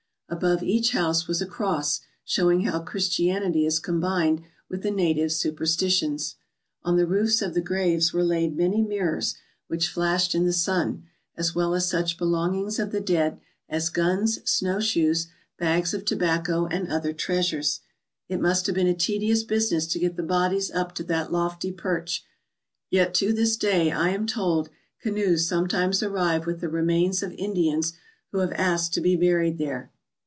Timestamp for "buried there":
29.17-29.91